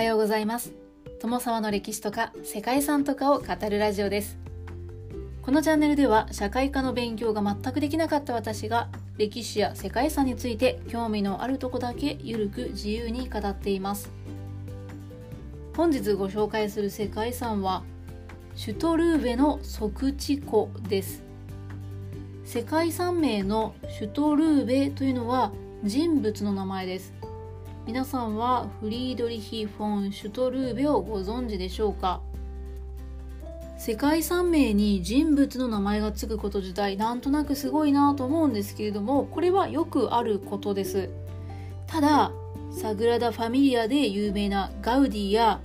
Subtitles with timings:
[0.00, 0.72] はようございます。
[1.20, 4.38] 友様の歴史とか世界遺産とかを語るラジオです。
[5.42, 14.10] このチャンネルでは社会科の勉強が全くできなかった私が歴史や世界遺産について興味のあるとこだけゆるく自由に語っています。
[15.76, 17.82] 本日ご紹介する世界遺産は
[18.54, 21.22] シュトルーベの即地湖です。
[22.46, 25.52] 世界遺産名のシュトルーベというのは
[25.84, 27.19] 人物の名前です。
[27.90, 32.20] 皆さんはフリードリヒ・フォン・シュトルーベをご存知でしょうか？
[33.78, 41.10] 世界遺産名に人物の名前がつくこと自体なんとなくすごいなと思うんですけれどもこれはよくあることです。
[41.88, 42.30] ただ
[42.70, 45.60] サグラダ・ファミリアで有名なガウディや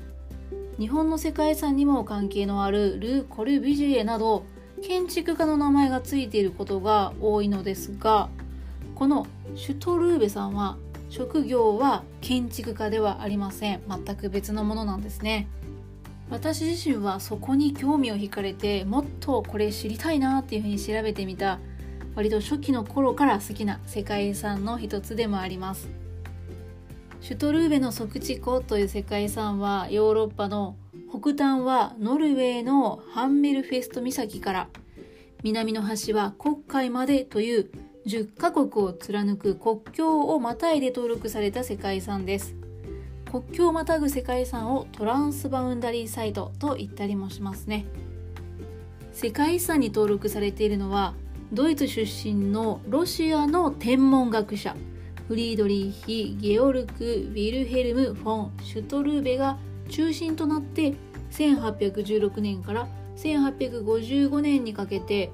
[0.79, 4.45] 日本の世界遺産にも関係のあるル・コルビジュエなど
[4.81, 8.29] 建築家の名前がついていることが多いのですが
[8.95, 10.79] このシュトルーベさんは
[11.15, 13.81] 職業は建築家ではありません。
[13.87, 15.47] 全く別のものなんですね。
[16.29, 21.59] 私自身はそこに興味を惹かれてもっとこれ知りたいなっていうふうに調べてみた
[22.15, 25.87] 割と初期の頃から好きな世界遺産の一つでもあります。
[27.21, 30.75] シュトルーベの即地湖という世界遺産はヨーロッパの
[31.09, 34.67] 北端はノルウェーのハンメルフェスト岬から
[35.43, 37.71] 南の端は黒海までという
[38.05, 42.55] 10カ国を貫く国境をまたいで登録された世界遺産です。
[43.31, 47.85] 国境をまたぐ世界遺産をトランスバウンダリーサイトと言ったりもしますね。
[49.11, 51.15] 世界遺産に登録されているのは
[51.51, 54.75] ドイツ出身のロシアの天文学者
[55.27, 59.57] フリードリーヒ・ゲオルク・ウィルヘルム・フォン・シュトルーベが
[59.89, 60.93] 中心となって
[61.31, 65.31] 1816年から1855年にかけて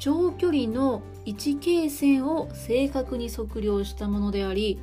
[0.00, 4.80] 長距離の1経線を正確に測量したものであり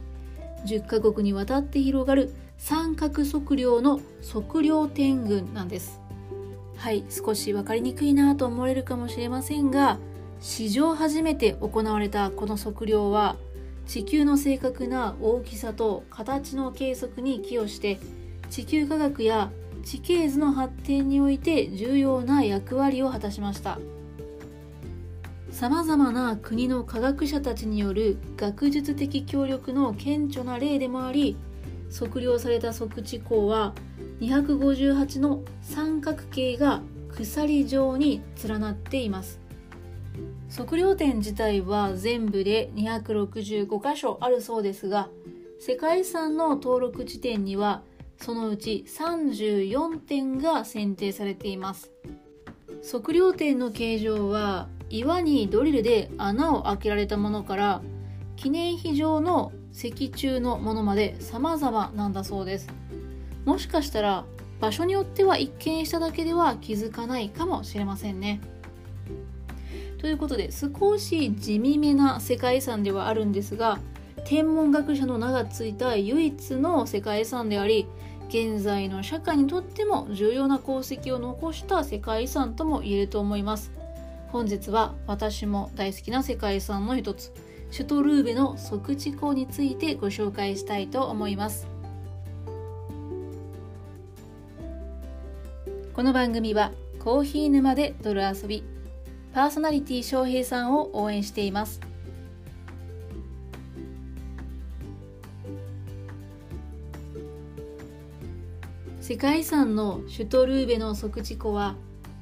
[0.65, 3.99] 10カ国にわたって広がる三角測量の
[4.33, 6.01] 測量点群なんです
[6.77, 9.99] はい少し分かりにくいなと思われるかもしれませんが
[10.39, 13.35] 史上初めて行われたこの測量は
[13.85, 17.99] 地球の正確な大きさと形の計測に寄与して
[18.49, 19.51] 地球科学や
[19.83, 23.79] 地形図の発展において重要な役割を果たしました。
[25.57, 31.35] さまざまな国の科学者たちによる学術的協力の顕著な例でもあり
[31.91, 33.73] 測量された測地孔は
[34.19, 39.39] 258の三角形が鎖状に連なっています。
[40.55, 45.09] 測量点自体は全部で265箇所あるそうですが
[45.59, 47.81] 世界遺産の登録地点には
[48.21, 51.91] そのうち34点が選定されています。
[52.91, 57.81] 測量点の形状は岩にドリルで穴を開けられたものから
[58.35, 62.67] 記念碑上の石柱のものまで様々なんだそうです。
[63.45, 64.25] もしかしたら
[64.59, 68.41] 場所によっては一見しただけでは気づかないかもしれませんね。
[69.99, 73.79] ということで少し地味めな世界遺産ではあるんですが
[74.25, 77.87] 天文学者の名が付いた唯一の世界遺産であり
[78.29, 83.71] 現在の社会にとっても重要な功績を残した世界遺産とも言えると思います。
[84.29, 87.31] 本日は私も大好きな世界遺産の一つ
[87.71, 91.67] シュトルーベの即地港についてご紹介したいと思います。
[95.93, 98.63] この番組はコーヒー沼で泥遊び
[99.33, 101.79] パーソナリティ翔平さんを応援しています。
[108.99, 111.75] 世界遺産のシュトルーベの即地湖は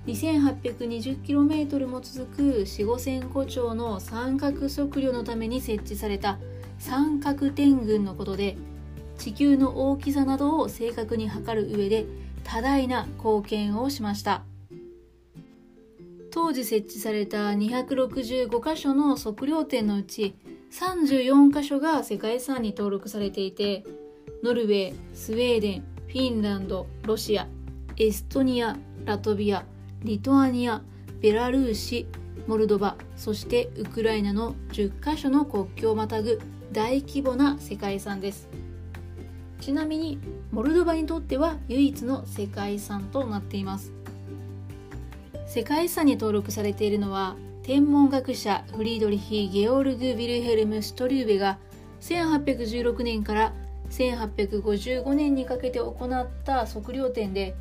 [0.07, 6.39] 2820km も続く4 5 0個町の三角測量のために設置された
[6.77, 8.57] 三角点群のことで
[9.17, 12.05] 地球の大きさなどを正確に測る上で
[12.43, 14.43] 多大な貢献をしました。
[16.35, 20.35] 当時設置された265箇所の測量点のうち
[20.73, 23.85] 34箇所が世界遺産に登録されていて
[24.43, 27.47] ノルウェースウェーデンフィンランドロシア
[27.95, 28.75] エストニア
[29.05, 29.65] ラトビア
[30.05, 30.83] リトアニア
[31.19, 32.05] ベラルーシ
[32.45, 36.39] モルドバそしてウクライナの10カ所の国境をまたぐ
[36.71, 38.47] 大規模な世界遺産です。
[39.59, 40.19] ちなみに
[40.51, 43.93] モルドバにとっては唯一の世界遺産となっています。
[45.47, 51.57] 世界遺産に登録されているのは天文学者フリードリヒ・ゲオルグ・ヴィルヘルム・ストリューベが
[52.01, 53.53] 1816年から
[53.89, 57.55] 1855年にかけて行った測量点で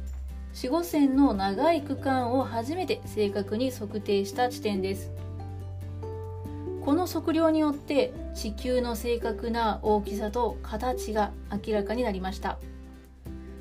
[0.55, 5.11] 4 5線の長い区間を初めて正確に測定した地点です。
[6.81, 12.59] この測量によって地球の正確な大きさと形が明らかになりました。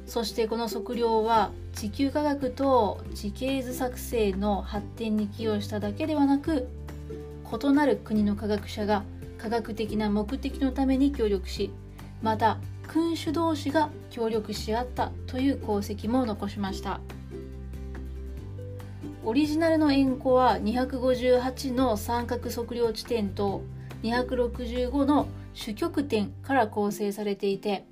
[0.06, 6.68] そしてこの測量は地球科学と地形図作成の発展に寄与しただけではなく
[7.52, 9.04] 異なる国の科学者が
[9.40, 11.72] 科学的な目的のために協力し
[12.24, 17.00] また君主同士が協力し合ったという功績も残しました。
[19.26, 23.62] オリジナルの円弧は258の三角測量地点と
[24.04, 27.86] 265の主極点から構成されていて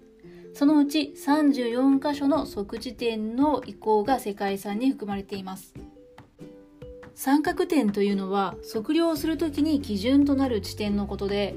[0.53, 5.73] そのうち34箇所の測地点の移行が世界遺産に含まれています。
[7.15, 11.55] 三角点というのは測量するときに基準となる地点のことで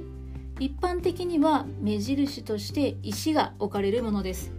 [0.61, 4.53] 一般的には目印として石が置かれるものです。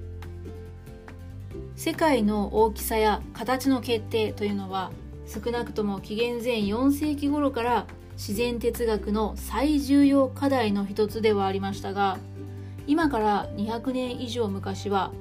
[1.75, 4.91] 世界の大きさや形の決定というのは
[5.25, 12.17] 少なくとも紀元前4世紀頃から自然哲学の最重要課題の一つではありましたが
[12.87, 15.11] 今から200年以上昔は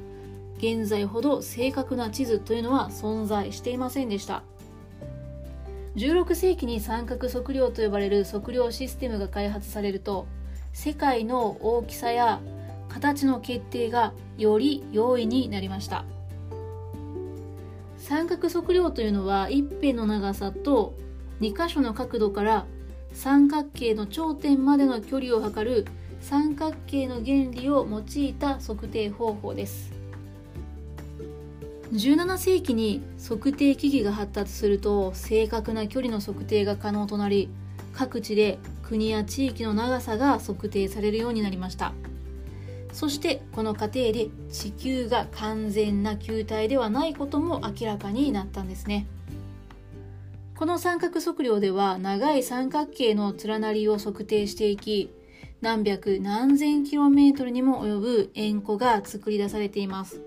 [0.59, 4.43] 現在ほど正確な地図というのは存在していませんでした。
[5.97, 10.27] 16世紀に三角測量と呼ばれる測量システムが開発されると
[10.75, 12.41] 世界の大きさや
[12.89, 16.05] 形の決定がより容易になりました。
[17.97, 20.95] 三角測量というのは一辺の長さと
[21.41, 22.67] 2箇所の角度から
[23.13, 25.87] 三角形の頂点までの距離を測る
[26.21, 29.93] 三角形の原理を用いた測定方法です。
[31.93, 37.49] 17世紀に測定機器が発達すると正確な距離の測定が可能となり
[37.93, 38.59] 各地で
[38.89, 41.93] 国や地域の長さが測定されるようになりました。
[42.93, 49.07] そしてこの過程で地球が完全な球体ではないことも明らかになったんですね。
[50.57, 55.13] この三角測量では長い三角形の連なりを測定していき
[55.61, 60.21] 何百何千キロメートルにも及ぶ円弧が作り出されています。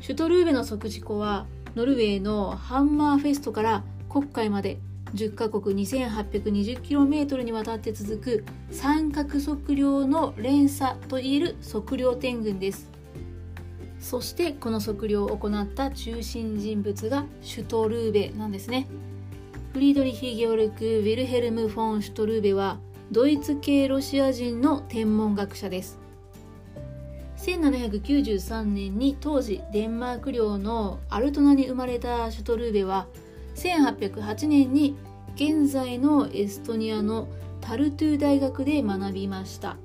[0.00, 1.46] シュトルーベの測地庫は
[1.76, 4.80] ノルウェーのハンマーフェストから黒海まで
[5.14, 12.90] 10カ国 2820km にわたって続く三角測量の連鎖といえる測量天群です。
[13.98, 18.86] そしてこの測量を行った中心人物がシュトルーベなんですね。
[19.72, 22.78] フリードリヒ・ゲオルク・ウィルヘルム・フォン・シュトルーベは
[23.12, 25.98] ドイツ系ロシア人の天文学者です。
[27.36, 33.06] 1793年に当時デンマーク領のアルトナに生まれたシュトルーベは
[33.60, 34.96] 1808年に
[35.34, 37.28] 現在のエストニアの
[37.60, 39.76] タルトゥ大学で学びました。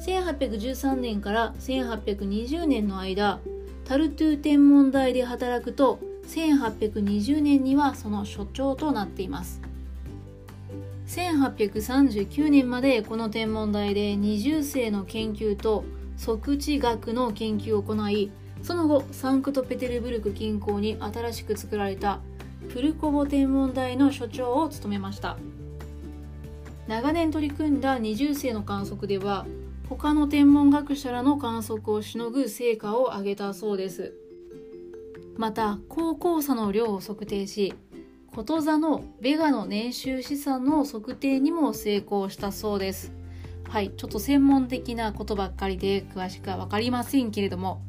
[0.00, 3.40] 1813年から1820年の間
[3.84, 9.62] タルトゥ天文台で働くと1820年にはその所長となっています。
[11.06, 15.84] 1839年までこの天文台で二重星の研究と
[16.18, 18.32] 測地学の研究を行い
[18.62, 22.20] その後サンクトペテルブルク近郊に新しく作られた
[22.72, 25.36] プルコボ天文台の所長を務めました。
[26.86, 29.46] 長年取り組んだ二重星の観測では
[29.88, 34.14] 他の天文学者らの観測をしのぐ成果を上げたそうです。
[35.36, 37.74] また高校差の量を測定し
[38.34, 43.12] こと座のベガの年収資産の測定にも成功したそうです。
[43.68, 47.82] はいちょっと専門的なことばっかりで詳しくは分かりませんけれども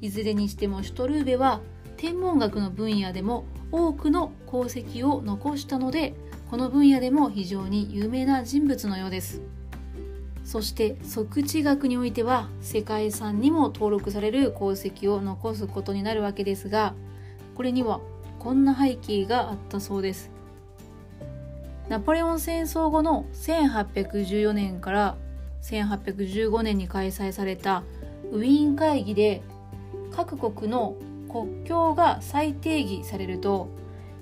[0.00, 1.60] いずれにしてもシュトルーベは
[1.96, 6.14] 天文学の分野でも多くの功績を残したので
[6.50, 9.42] この分野でも非常に有名な人物のようです。
[10.44, 16.94] そして測地学においては世界遺産にも登録される功績を残すことになるわけですが
[17.56, 18.00] これには
[18.38, 20.30] こんな背景があったそうです。
[21.88, 25.16] ナポレオン戦争後の1814年から
[25.62, 27.82] 1815年に開催された
[28.30, 29.42] ウィーン会議で
[30.12, 30.96] 各国の
[31.28, 33.68] 国境が再定義されると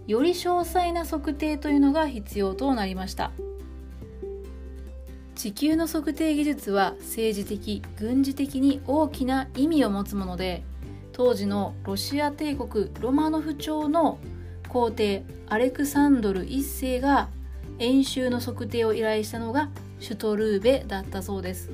[0.06, 3.30] より詳細な測定というのが必要となりました。
[5.34, 10.62] 地球の測定技術は政治的軍事的に大きな意味を持つもので
[11.12, 14.18] 当時のロシア帝国ロマノフ朝の
[14.68, 17.28] 皇帝アレクサンドル1世が
[17.78, 19.68] 演習の測定を依頼したのが
[20.00, 21.70] シュトルーベだったそうです。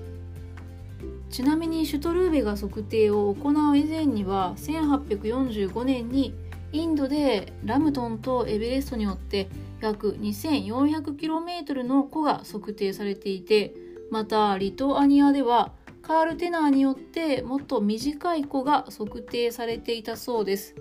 [1.30, 6.34] ちなみにシュトルーベが測定を行う以前には1845年に
[6.72, 9.48] インドでラムトンとエベレストによって
[9.80, 13.74] 約 2400km の湖が測定されていて
[14.10, 15.72] またリトアニアでは
[16.02, 20.74] カール・テナーによってもっと短い湖が測定されていたそうです。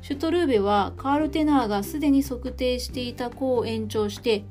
[0.00, 4.44] シュトルーベはカール・テナーがすでに測定していた湖を延長して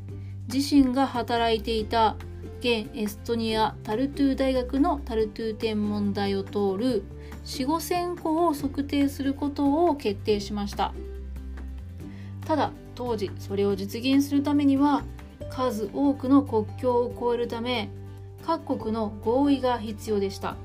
[0.53, 2.15] 自身が働いていた
[2.59, 7.03] 現エストニアタルトゥ大学のタルトゥ天文台を通る
[7.45, 10.93] 4 5千個を測定することを決定しました。
[12.45, 15.03] ただ当時それを実現するためには
[15.49, 17.89] 数多くの国境を越えるため
[18.45, 20.55] 各国の合意が必要でした。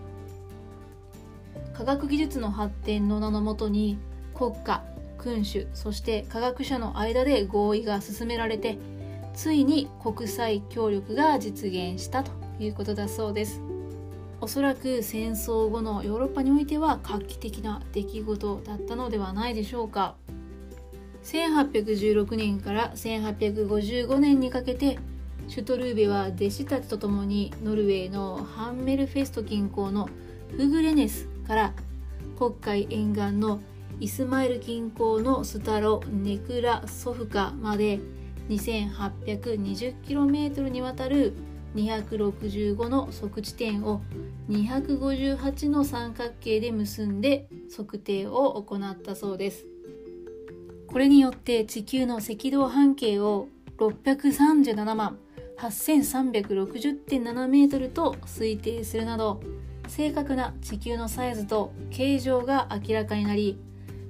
[1.74, 3.98] 科学技術の発展の名のもとに
[4.34, 4.82] 国家
[5.18, 8.78] 君主そして科学者の間で合意が進められて
[9.34, 13.60] ついに国際協力が実現したということだそうです。
[14.40, 20.16] おそらく戦争後のヨーロッパにおいては画期的な出来事だったのではないでしょうか。
[21.22, 24.98] 1816年から1855年にかけて
[25.46, 30.08] シュトルーベは弟子たちと共にノルウェーのハンメルフェスト近郊の
[30.56, 31.74] フグレネスから
[32.36, 33.60] 黒海沿岸の
[34.00, 38.00] イスマイル近郊のスタロ・ネクラ・ソフカまで
[38.48, 41.34] 2820km にわたる
[41.74, 44.02] 265の測地点を
[44.50, 49.66] 258の三角形で結んで測定を行ったそうです。
[50.86, 55.18] これによって地球の赤道半径を637万
[55.58, 59.40] 8360.7メートルと推定するなど
[59.88, 63.58] 正確な地球のサイズと形状が明らかになり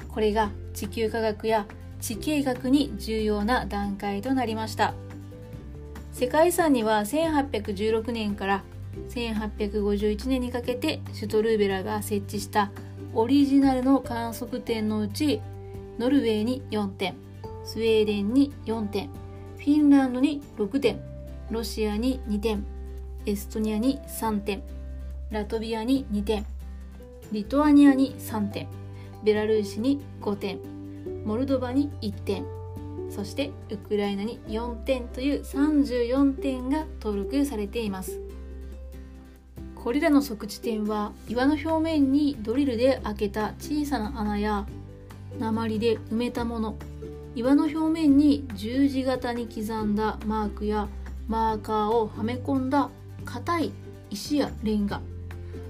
[0.08, 1.66] これが地球科学や
[2.02, 4.92] 地形学に重要な段階となりました。
[6.12, 8.64] 世界遺産には1816年から
[9.08, 12.70] 1851年にかけてシュトルーベラが設置した
[13.14, 15.40] オリジナルの観測点のうち
[15.98, 17.14] ノルウェーに4点
[17.64, 19.08] スウェーデンに4点
[19.56, 21.00] フィンランドに6点
[21.50, 22.66] ロシアに2点
[23.24, 24.62] エストニアに3点
[25.30, 26.44] ラトビアに2点
[27.30, 28.68] リトアニアに3点
[29.24, 30.58] ベラルーシに5点
[31.24, 32.44] モルドバに1点。
[33.10, 38.20] そしてウクライナに4点という34点が登録されています。
[39.74, 44.66] これらの測地点は岩の表面にドリルで開けた小さな穴や
[45.38, 46.76] 鉛で埋めたもの。
[47.34, 50.88] 岩の表面に十字型に刻んだマークや
[51.28, 52.90] マーカーをはめ込んだ
[53.24, 53.72] 硬い
[54.10, 55.00] 石やレンガ。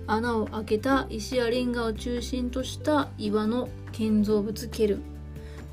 [0.07, 4.97] 穴を開けた石やレンガを中心とした岩の建造物ケル。
[4.97, 5.12] ン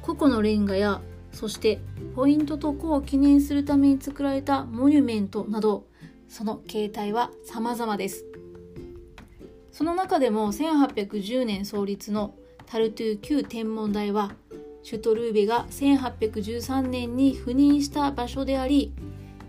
[0.10, 1.02] 個々のレンガや
[1.32, 1.80] そして
[2.16, 5.86] ポイントと個を記念するために作られたモニュメントなど
[6.28, 8.26] その形態は様々です。
[9.72, 12.34] その中でも1810年創立の
[12.66, 14.32] タルトゥー旧天文台は
[14.82, 18.94] シュトルーベが1813年に赴任した場所であり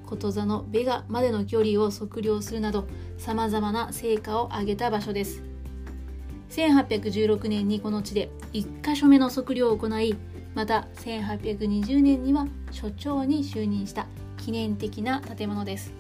[0.05, 2.87] こと座のベガまでの距離を測量するなど
[3.17, 5.43] さまざまな成果を上げた場所です。
[6.51, 10.17] 1816年にこの地で1箇所目の測量を行い
[10.55, 15.93] また1820年には所長に就任した記念的な建物です。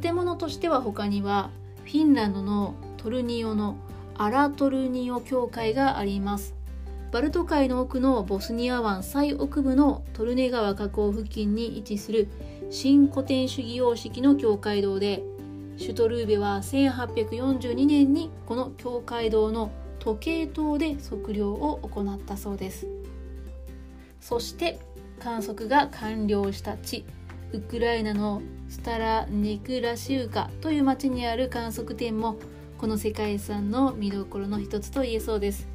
[0.00, 1.50] 建物としては他には
[1.84, 3.76] フィンランドのトルニオの
[4.16, 6.54] アラトルニオ教会があります。
[7.10, 12.28] バルト海の奥のボスニア湾最奥部のトルネ川河口付近に位置する
[12.70, 15.22] 新古典主義様式の教会堂で
[15.78, 22.86] シュトルーベは1842年にこの教会堂の時計塔で測量を行ったそうです。
[24.20, 24.78] そして
[25.20, 27.04] 観測が完了した地
[27.52, 32.36] ウクライナのスタラネクラシウカという町にある観測点も
[32.76, 35.66] この世界遺産の見どころの一つと言えそうです。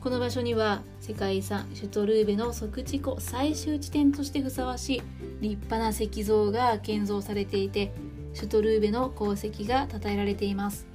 [0.00, 5.02] この場所には世界遺産シュトルーベの即地湖最終地点としてふさわしい
[5.42, 7.92] 立派な石像が建造されていて
[8.32, 10.86] シュトルーベの功績が称えられています。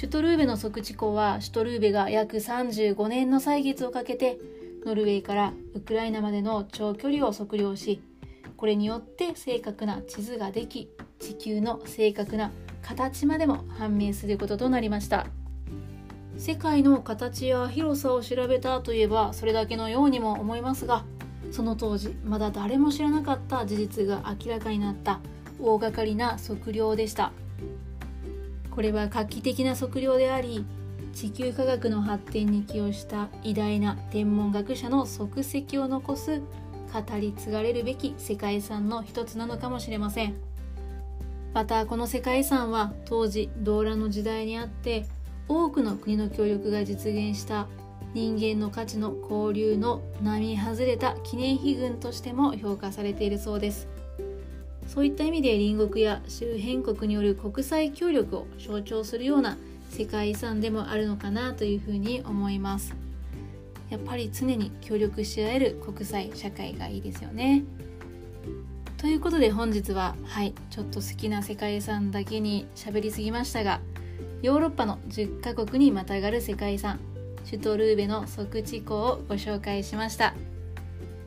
[0.00, 4.38] シュトルーベの即地湖はシュトルーベが約35年の歳月をかけて
[4.86, 8.00] ノルウェーからウクライナまでの長距離を測量し
[8.56, 10.88] これによって正確な地図ができ
[11.18, 15.26] 地球の正確な形までも判明することとなりました。
[16.38, 21.04] 世界の形や広さを調べたといえばそれだけのようにも思いますが
[21.52, 25.20] その当時まだ誰も知らなかった事実が明らかになった
[25.60, 27.32] 大掛かりな測量でした。
[28.70, 30.64] これは画期的な測量であり
[31.12, 36.40] 地球科学の発展に寄与した偉大な天文学者の足跡を残す
[36.92, 40.34] 語り継がれるべき世界遺産の一つなのかもしれません。
[41.52, 45.06] またこの世界遺産は当時動乱の時代にあって
[45.48, 47.66] 多くの国の協力が実現した
[48.14, 53.88] 人間の価値の交流の並外れた記念碑群としても評価されているそうです
[54.92, 59.56] そういった意味で隣国や周辺国による国際協力を象徴するような
[59.90, 62.92] 世界遺産でもあるのかなというふうに思います。
[63.88, 67.62] やっぱり常に協力し合える国際社会がいいですよね。
[68.96, 73.80] ということで本日ははいちょっと好きな世界遺産だけに喋りすぎましたが
[74.42, 76.98] ヨーロッパの10カ国にまたがる世界遺産
[77.44, 80.34] シュトルーベの即地港をご紹介しました。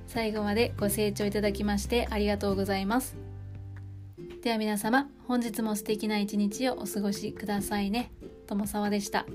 [0.08, 3.23] 最後までご清聴いただきましてありがとうございます。
[4.44, 8.12] では皆様本日も素敵な一日をお過ごしくださいね
[8.46, 9.26] 友沢でした。